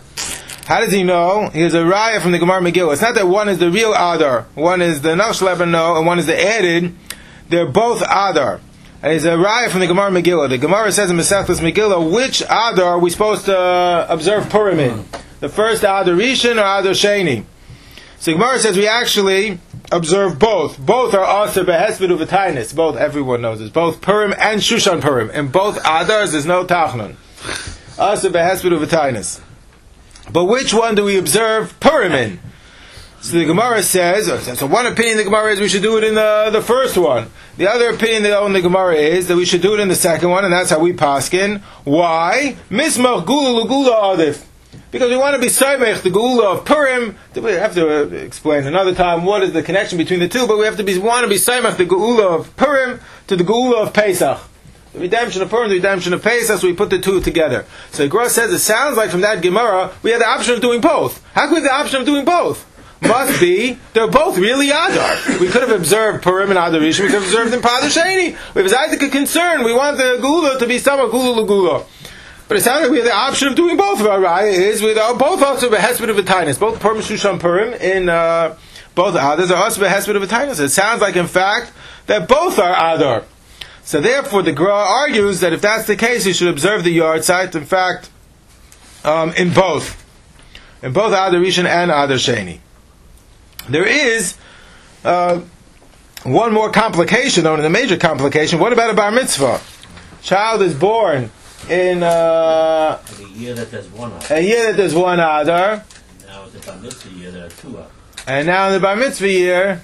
[0.69, 1.49] How does he know?
[1.49, 2.93] He has a raya from the Gemara Megillah.
[2.93, 6.19] It's not that one is the real Adar, one is the Nafsh no, and one
[6.19, 6.95] is the added.
[7.47, 8.61] They're both Adar.
[9.01, 10.49] And it's a raya from the Gemara Megillah.
[10.49, 15.05] The Gemara says in Masechtas Megillah, which Adar are we supposed to observe Purim in?
[15.39, 17.45] The first Adar Rishon or Adar Sheni?
[18.19, 19.59] So Gemara says we actually
[19.91, 20.80] observe both.
[20.80, 22.75] Both are Aser Behesbid Uvatainus.
[22.75, 23.69] Both, everyone knows this.
[23.69, 25.30] Both Purim and Shushan Purim.
[25.32, 27.15] In both Adars, there's no Tachnun.
[27.99, 29.41] Aser Behesbid Uvatainus.
[30.32, 32.39] But which one do we observe Purim in?
[33.21, 36.15] So the Gemara says, so one opinion the Gemara is we should do it in
[36.15, 37.30] the, the first one.
[37.58, 39.95] The other opinion that own the Gemara is that we should do it in the
[39.95, 41.60] second one, and that's how we paskin.
[41.84, 42.56] Why?
[42.69, 44.45] Mismach gula lugula adif
[44.91, 47.15] because we want to be Saimech, the Geula of Purim.
[47.36, 50.58] We have to uh, explain another time what is the connection between the two, but
[50.58, 53.88] we have to be, want to be Saimech, the Geula of Purim to the Geula
[53.88, 54.39] of Pesach.
[54.93, 57.65] The redemption of Purim, the redemption of Pesach, so we put the two together.
[57.91, 60.62] So the Gross says it sounds like from that Gemara, we had the option of
[60.62, 61.23] doing both.
[61.34, 62.65] How could we have the option of doing both?
[63.02, 65.15] Must be, they're both really Adar.
[65.39, 68.36] We could have observed Purim and Adar we could have observed in Padar Sheni.
[68.56, 71.86] We have Isaac a concern, we want the Gula to be Sama Gula Lugula.
[72.49, 75.13] But it sounds like we have the option of doing both raya is with uh,
[75.13, 78.57] both also behesped of a both Purim Shushan Purim in uh,
[78.95, 81.71] both others are also behesped of a It sounds like in fact
[82.07, 83.23] that both are adar.
[83.83, 87.53] So therefore, the Gra argues that if that's the case, you should observe the yahrzeit.
[87.53, 88.09] In fact,
[89.05, 90.03] um, in both,
[90.81, 92.59] in both Adar Rishon and Adar Sheni,
[93.69, 94.38] there is
[95.05, 95.41] uh,
[96.23, 98.59] one more complication, though, and a major complication.
[98.59, 99.62] What about a bar mitzvah?
[100.23, 101.29] Child is born
[101.69, 104.38] in uh, a year that there's one Adar.
[104.38, 105.84] A year that there's one Adar.
[106.27, 107.88] Now it's the Bar Mitzvah year there are two Adar.
[108.27, 109.82] And now in the Bar Mitzvah year,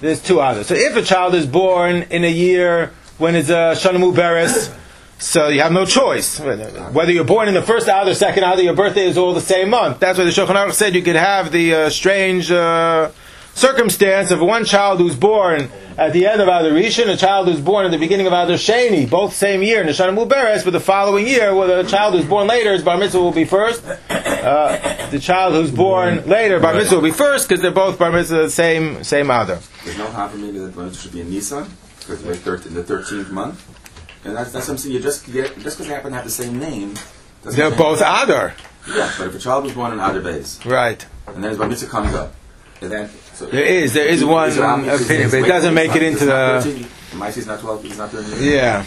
[0.00, 0.64] there's two Adar.
[0.64, 4.74] So if a child is born in a year when it's a Shana Muberes,
[5.18, 6.38] so you have no choice.
[6.38, 9.70] Whether you're born in the first Adar, second Adar, your birthday is all the same
[9.70, 10.00] month.
[10.00, 13.10] That's why the Shulchan Aruch said you could have the uh, strange uh,
[13.56, 17.60] circumstance of one child who's born at the end of Adar Rishon, a child who's
[17.60, 21.26] born at the beginning of Adar Sheni, both same year, Nishana Muberes, but the following
[21.26, 23.82] year, where the child who's born later, his Bar Mitzvah will be first.
[24.10, 28.12] Uh, the child who's born later, Bar Mitzvah will be first, because they're both Bar
[28.12, 29.58] Mitzvah, the same, same Adar.
[29.84, 31.66] There's no half for me that Bar Mitzvah should be in Nisan,
[32.00, 33.66] because we're in the 13th month.
[34.26, 36.58] And that's, that's something you just get, just because they happen to have the same
[36.58, 36.94] name.
[37.42, 38.54] They're both Adar.
[38.88, 40.60] Yeah, but if a child was born in Adar Bays.
[40.66, 41.04] Right.
[41.26, 42.34] and then there's bar mitzvah comes up.
[42.80, 45.46] And then, so There is, there is one Is there Rambam- is- opinion, but it
[45.46, 46.60] doesn't make it into the.
[46.62, 46.84] 13.
[47.20, 48.42] Maisi is not 12, he's not 13.
[48.50, 48.84] Yeah.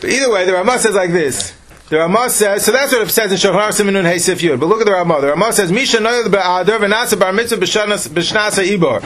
[0.00, 1.52] But either way, the Ramah says like this.
[1.88, 4.58] The Ramah says, so that's what it says in Shofar Simonun Hey Sif Yud.
[4.60, 5.20] But look at the Ramah.
[5.20, 9.02] The Ramah says, Misha noyel be'adar v'nasa bar mitzvah b'shnas b'shnasa ibor.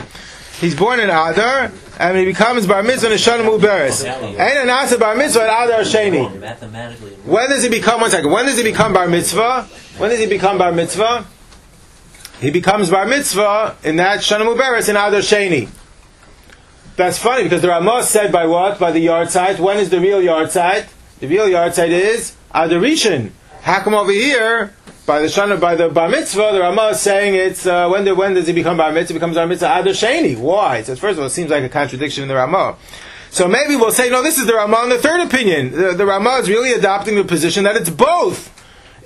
[0.60, 4.04] He's born in Adar, and he becomes bar mitzvah in Shana Muberes.
[4.06, 6.38] Ain't a nasa bar mitzvah at Adar Sheni.
[6.38, 9.62] Mathematically, When does he become, one second, when does he become bar mitzvah?
[9.98, 11.26] When does he become bar mitzvah?
[12.44, 15.66] He becomes bar mitzvah in that Shana Muberes in Adar Sheni.
[16.94, 18.78] That's funny because the Ramah said by what?
[18.78, 19.58] By the yahrzeit.
[19.58, 20.86] When is the real yahrzeit?
[21.20, 23.30] The real yahrzeit is Adar Rishon.
[23.62, 24.74] How come over here
[25.06, 28.14] by the Shana, by the Bar Mitzvah, the Ramah is saying it's uh, when, do,
[28.14, 29.14] when does he become Bar Mitzvah?
[29.14, 30.36] It becomes Bar Mitzvah Adar Sheni.
[30.36, 30.82] Why?
[30.82, 32.76] So first of all, it seems like a contradiction in the Ramah.
[33.30, 35.70] So maybe we'll say, no, this is the Ramah in the third opinion.
[35.70, 38.52] The, the Ramah is really adopting the position that it's both.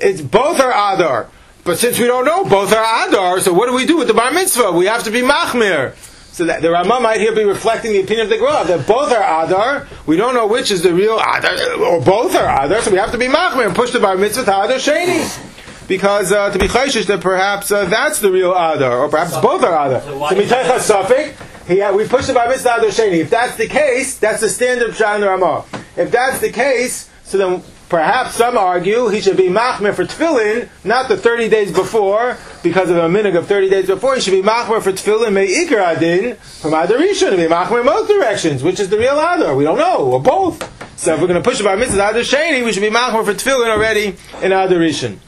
[0.01, 1.31] It's both are Adar.
[1.65, 4.15] But since we don't know both are Adar, so what do we do with the
[4.15, 4.73] Bar Mitzvah?
[4.73, 5.95] We have to be Machmir.
[6.33, 9.11] So that the Ramah might here be reflecting the opinion of the Gemara that both
[9.13, 9.89] are Adar.
[10.07, 13.11] We don't know which is the real Adar, or both are Adar, so we have
[13.11, 15.45] to be Machmir and push the Bar Mitzvah to Adar Sheni.
[15.89, 19.63] Because uh, to be chayshish that perhaps uh, that's the real Adar, or perhaps both
[19.65, 20.01] are Adar.
[20.03, 21.35] So why To be is that- Teicha Suffolk,
[21.67, 23.19] he, uh, we push the Bar Mitzvah to Adar Sheni.
[23.21, 25.65] If that's the case, that's the standard Pshat in the Ramah.
[25.97, 30.69] If that's the case, so then perhaps some argue he should be Machmir for Tefillin,
[30.85, 34.33] not the 30 days before, because of a minig of 30 days before, he should
[34.33, 38.63] be Machmir for Tefillin Me'ikar Adin from Adar Rishon, to be Machmir in both directions,
[38.63, 39.55] which is the real Adar.
[39.55, 40.63] We don't know, or both.
[40.99, 43.35] So if we're going to push Bar Mitzvah Adar Sheni, we should be Machmir for
[43.35, 45.19] Tefillin already in Adar Rishon.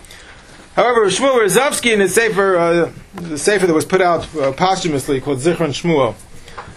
[0.76, 5.20] However, Shmuel Rozovsky in his sefer, uh, the sefer that was put out uh, posthumously
[5.20, 6.14] called Zichron Shmuel.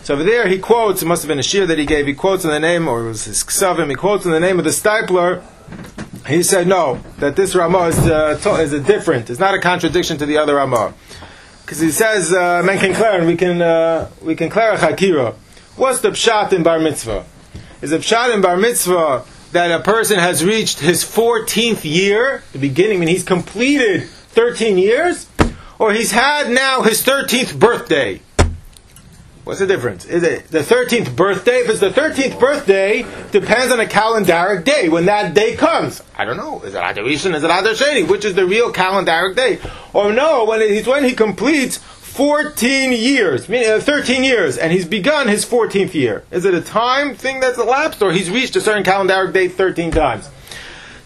[0.03, 1.01] So over there, he quotes.
[1.01, 2.07] It must have been a shir that he gave.
[2.07, 3.89] He quotes in the name, or it was his ksavim.
[3.89, 5.41] He quotes in the name of the Steipler.
[6.27, 9.29] He said no, that this Ramah is, uh, is a different.
[9.29, 10.93] It's not a contradiction to the other Ramah,
[11.61, 14.77] because he says uh, men can clear and we can uh, we can clear a
[14.77, 15.35] chakira.
[15.75, 17.25] What's the pshat in bar mitzvah?
[17.81, 22.59] Is a pshat in bar mitzvah that a person has reached his 14th year, the
[22.59, 25.27] beginning, when he's completed 13 years,
[25.77, 28.21] or he's had now his 13th birthday.
[29.43, 30.05] What's the difference?
[30.05, 31.57] Is it the 13th birthday?
[31.57, 33.01] If it's the 13th birthday,
[33.31, 36.01] depends on a calendaric day when that day comes.
[36.17, 36.61] I don't know.
[36.61, 37.35] Is it Adar Rishon?
[37.35, 38.07] Is it Adar Sheni?
[38.07, 39.59] Which is the real calendaric day?
[39.91, 44.85] Or no, when he's when he completes 14 years, meaning uh, 13 years, and he's
[44.85, 46.23] begun his 14th year.
[46.31, 49.91] Is it a time thing that's elapsed, or he's reached a certain calendaric date 13
[49.91, 50.29] times?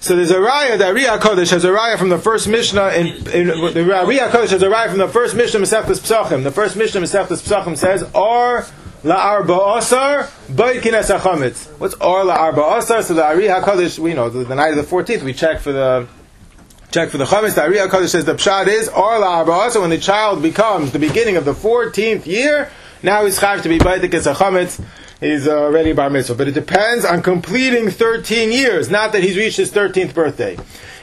[0.07, 3.07] So there's a raya that Riyah Kodesh has a raya from the first Mishnah in,
[3.07, 6.43] in the Riyah Kodesh has a raya from the first Mishnah Masechtas Psachim.
[6.43, 8.65] The first Mishnah Masechtas Psachim says Or
[9.03, 11.67] la'arba asar ba'ikines achametz.
[11.77, 13.03] What's or la'arba asar?
[13.03, 15.73] So the Riyah Kodesh, we know the, the night of the 14th, we check for
[15.73, 16.07] the
[16.89, 17.55] check for the chametz.
[17.55, 20.99] The Riyah Kodesh says the pshat is or la'arba asar when the child becomes the
[20.99, 22.71] beginning of the 14th year.
[23.03, 24.81] Now he's chayav to be ba'ikines achametz
[25.19, 26.35] he's already bar mitzvah.
[26.35, 30.57] But it depends on completing 13 years, not that he's reached his 13th birthday.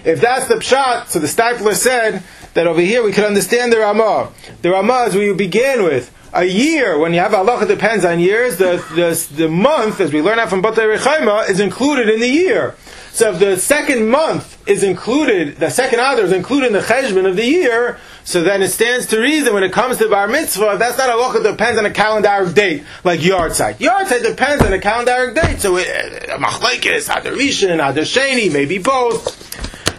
[0.04, 2.22] If that's the pshat, so the Steipler said
[2.54, 4.32] that over here we can understand the Ramah.
[4.62, 8.56] The Ramah, where you begin with, a year, when you have it depends on years,
[8.56, 12.28] the, the, the month, as we learn out from Batei Rechaima, is included in the
[12.28, 12.74] year.
[13.12, 17.28] So if the second month is included, the second Adar is included in the cheshbon
[17.28, 20.76] of the year, so then it stands to reason when it comes to bar mitzvah,
[20.78, 23.78] that's not a loch, it depends on a calendaric date, like yahrzeit.
[23.78, 28.50] Yard site depends on a calendaric date, so it, uh, machlekes, Adar Rishon, Adar Sheni,
[28.50, 29.44] maybe both.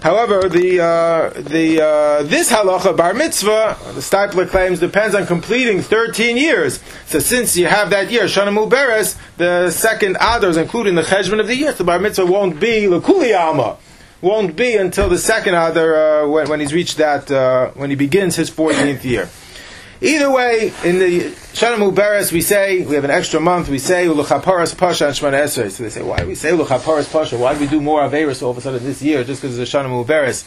[0.01, 5.81] However, the uh, the uh, this halacha bar mitzvah, the Steipler claims, depends on completing
[5.81, 6.79] 13 years.
[7.07, 11.47] So since you have that year, Shana Muberes, the second is included the cheshbon of
[11.47, 13.77] the year, so bar mitzvah won't be lekuli alma.
[14.25, 17.95] Won't be until the second Adar uh, when, when he's reached that uh, when he
[17.95, 19.29] begins his 14th year.
[20.01, 24.07] Either way, in the Shana Muberes, we say, we have an extra month, we say,
[24.07, 25.69] Uluchaparas Pasha and Shemana Esrei.
[25.69, 27.37] So they say, why do we say Uluchaparas Pasha?
[27.37, 29.71] Why do we do more Averis all of a sudden this year, just because it's
[29.71, 30.43] a Shana Muberes?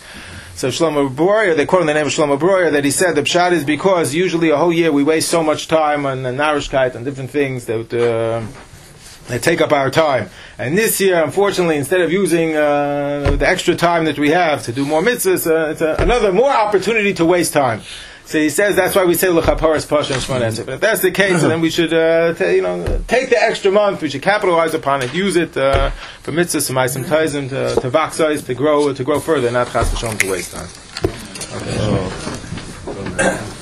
[0.57, 3.23] So Shlomo Breuer, they quote in the name of Shlomo Breuer that he said the
[3.23, 6.97] pshat is because usually a whole year we waste so much time on uh, narishkeit
[6.97, 8.45] and different things that uh,
[9.29, 10.31] they take up our time.
[10.59, 14.73] And this year, unfortunately, instead of using uh, the extra time that we have to
[14.73, 17.83] do more mitzvahs, uh, it's a, another more opportunity to waste time.
[18.25, 20.67] So he says that's why we say lechaparas pasha and.
[20.67, 23.71] But if that's the case, then we should uh, ta- you know take the extra
[23.71, 24.03] month.
[24.03, 25.89] We should capitalize upon it, use it uh,
[26.23, 30.31] for mitzvahs, ma'asim taizim, to to vaxize, to grow, to grow further, not chas to
[30.31, 30.69] waste time.
[31.55, 33.55] Okay.